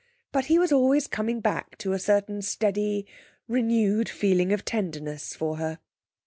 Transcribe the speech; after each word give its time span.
But 0.31 0.45
he 0.45 0.57
was 0.57 0.71
always 0.71 1.05
coming 1.05 1.41
back 1.41 1.77
to 1.77 1.93
a 1.93 1.99
certain 1.99 2.41
steady, 2.41 3.05
renewed 3.47 4.09
feeling 4.09 4.51
of 4.51 4.65
tenderness 4.65 5.35
for 5.35 5.57
her. 5.57 5.77